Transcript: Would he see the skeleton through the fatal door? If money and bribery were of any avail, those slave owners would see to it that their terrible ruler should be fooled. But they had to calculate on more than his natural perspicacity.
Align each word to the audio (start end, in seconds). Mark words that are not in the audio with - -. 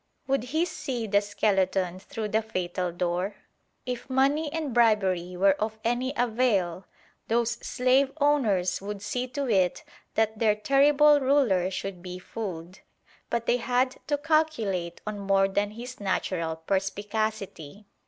Would 0.25 0.45
he 0.45 0.65
see 0.65 1.05
the 1.05 1.21
skeleton 1.21 1.99
through 1.99 2.29
the 2.29 2.41
fatal 2.41 2.91
door? 2.91 3.35
If 3.85 4.09
money 4.09 4.51
and 4.51 4.73
bribery 4.73 5.37
were 5.37 5.53
of 5.61 5.77
any 5.83 6.11
avail, 6.17 6.87
those 7.27 7.51
slave 7.63 8.11
owners 8.19 8.81
would 8.81 9.03
see 9.03 9.27
to 9.27 9.47
it 9.47 9.83
that 10.15 10.39
their 10.39 10.55
terrible 10.55 11.19
ruler 11.19 11.69
should 11.69 12.01
be 12.01 12.17
fooled. 12.17 12.79
But 13.29 13.45
they 13.45 13.57
had 13.57 13.97
to 14.07 14.17
calculate 14.17 15.01
on 15.05 15.19
more 15.19 15.47
than 15.47 15.69
his 15.69 15.99
natural 15.99 16.55
perspicacity. 16.55 17.85